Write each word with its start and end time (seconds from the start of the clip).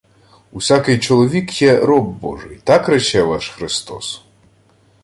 —Усякий 0.51 0.99
чоловік 0.99 1.61
є 1.61 1.79
роб 1.79 2.07
божий. 2.09 2.59
Так 2.63 2.89
рече 2.89 3.23
ваш 3.23 3.49
Христос? 3.49 4.23